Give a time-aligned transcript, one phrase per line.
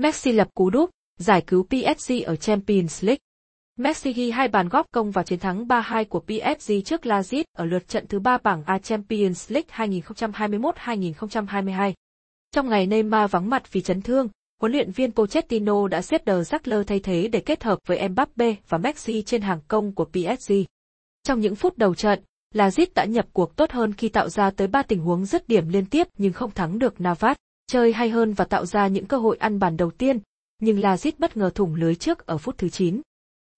[0.00, 3.20] Messi lập cú đúp, giải cứu PSG ở Champions League.
[3.76, 7.64] Messi ghi hai bàn góp công vào chiến thắng 3-2 của PSG trước Lazio ở
[7.64, 11.92] lượt trận thứ ba bảng A Champions League 2021-2022.
[12.52, 14.28] Trong ngày Neymar vắng mặt vì chấn thương,
[14.60, 18.54] huấn luyện viên Pochettino đã xếp đờ Zackler thay thế để kết hợp với Mbappe
[18.68, 20.52] và Messi trên hàng công của PSG.
[21.22, 22.20] Trong những phút đầu trận,
[22.54, 25.68] Lazio đã nhập cuộc tốt hơn khi tạo ra tới 3 tình huống dứt điểm
[25.68, 27.36] liên tiếp nhưng không thắng được Navas,
[27.68, 30.18] chơi hay hơn và tạo ra những cơ hội ăn bàn đầu tiên,
[30.58, 33.00] nhưng Lazit bất ngờ thủng lưới trước ở phút thứ 9.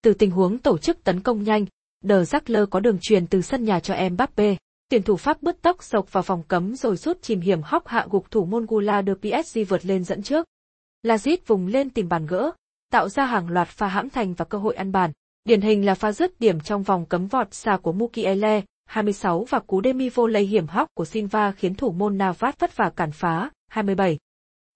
[0.02, 1.66] Từ tình huống tổ chức tấn công nhanh,
[2.04, 4.56] De Zackler có đường truyền từ sân nhà cho Mbappe.
[4.88, 8.06] Tuyển thủ Pháp bứt tốc sộc vào phòng cấm rồi rút chìm hiểm hóc hạ
[8.10, 10.46] gục thủ môn Gula đưa PSG vượt lên dẫn trước.
[11.02, 12.50] Lazit vùng lên tìm bàn gỡ,
[12.92, 15.12] tạo ra hàng loạt pha hãm thành và cơ hội ăn bàn.
[15.44, 19.60] Điển hình là pha dứt điểm trong vòng cấm vọt xa của Mukiele, 26 và
[19.60, 23.50] cú demi volley hiểm hóc của Silva khiến thủ môn Navas vất vả cản phá,
[23.68, 24.18] 27.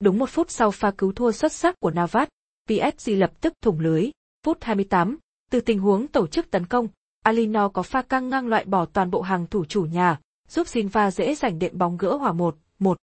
[0.00, 2.28] Đúng một phút sau pha cứu thua xuất sắc của Navas,
[2.68, 4.10] PSG lập tức thủng lưới.
[4.46, 5.18] Phút 28,
[5.50, 6.88] từ tình huống tổ chức tấn công,
[7.22, 11.10] Alino có pha căng ngang loại bỏ toàn bộ hàng thủ chủ nhà, giúp Silva
[11.10, 12.98] dễ giành đệm bóng gỡ hòa 1, 1.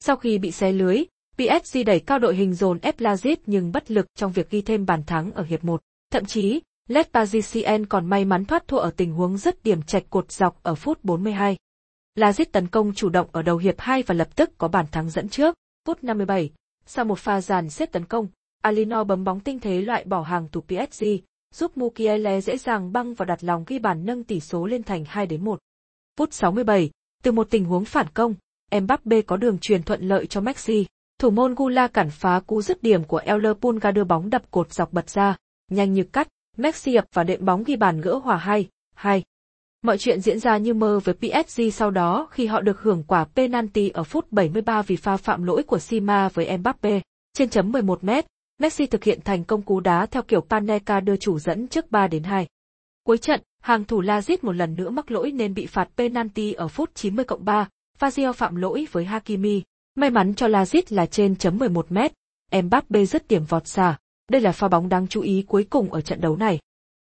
[0.00, 1.04] Sau khi bị xé lưới,
[1.36, 4.86] PSG đẩy cao đội hình dồn ép Lazit nhưng bất lực trong việc ghi thêm
[4.86, 5.80] bàn thắng ở hiệp 1.
[6.12, 10.10] Thậm chí, Les Parisien còn may mắn thoát thua ở tình huống dứt điểm chạch
[10.10, 11.56] cột dọc ở phút 42.
[12.14, 15.10] Lazit tấn công chủ động ở đầu hiệp 2 và lập tức có bàn thắng
[15.10, 15.54] dẫn trước.
[15.86, 16.50] Phút 57,
[16.86, 18.28] sau một pha dàn xếp tấn công,
[18.62, 21.04] Alino bấm bóng tinh thế loại bỏ hàng thủ PSG,
[21.54, 25.04] giúp Mukiele dễ dàng băng vào đặt lòng ghi bàn nâng tỷ số lên thành
[25.08, 25.58] 2 đến 1.
[26.16, 26.90] Phút 67,
[27.22, 28.34] từ một tình huống phản công,
[28.80, 30.86] Mbappe có đường truyền thuận lợi cho Messi.
[31.18, 34.72] Thủ môn Gula cản phá cú dứt điểm của El Pulga đưa bóng đập cột
[34.72, 35.36] dọc bật ra,
[35.70, 36.28] nhanh như cắt,
[36.60, 39.22] Messi ập và đệm bóng ghi bàn gỡ hòa 2, 2.
[39.82, 43.24] Mọi chuyện diễn ra như mơ với PSG sau đó khi họ được hưởng quả
[43.24, 47.00] penalty ở phút 73 vì pha phạm lỗi của Sima với Mbappe.
[47.34, 48.26] Trên chấm 11 mét,
[48.58, 52.06] Messi thực hiện thành công cú đá theo kiểu Panenka đưa chủ dẫn trước 3
[52.06, 52.46] đến 2.
[53.04, 56.68] Cuối trận, hàng thủ Lazit một lần nữa mắc lỗi nên bị phạt penalty ở
[56.68, 57.68] phút 90 cộng 3,
[57.98, 59.62] Fazio phạm lỗi với Hakimi.
[59.94, 62.12] May mắn cho Lazit là trên chấm 11 mét,
[62.62, 63.96] Mbappe dứt điểm vọt xả,
[64.30, 66.58] đây là pha bóng đáng chú ý cuối cùng ở trận đấu này.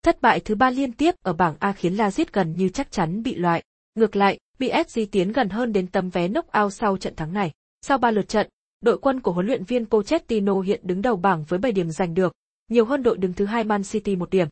[0.02, 3.22] Thất bại thứ ba liên tiếp ở bảng A khiến Lazit gần như chắc chắn
[3.22, 3.62] bị loại.
[3.94, 7.52] Ngược lại, PSG tiến gần hơn đến tấm vé knock-out sau trận thắng này.
[7.82, 8.48] Sau ba lượt trận,
[8.80, 12.14] đội quân của huấn luyện viên Pochettino hiện đứng đầu bảng với 7 điểm giành
[12.14, 12.32] được,
[12.70, 14.48] nhiều hơn đội đứng thứ hai Man City một điểm.